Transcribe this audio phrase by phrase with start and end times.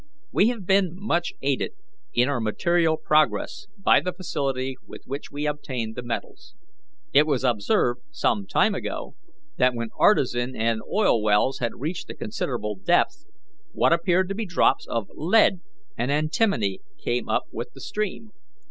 [0.31, 1.73] We have been much aided
[2.11, 6.55] in our material progress by the facility with which we obtain the metals.
[7.13, 9.13] It was observed, some time ago,
[9.57, 13.25] that when artesian and oil wells had reached a considerable depth,
[13.73, 15.61] what appeared to be drops of lead
[15.95, 18.31] and antimony came up with the stream.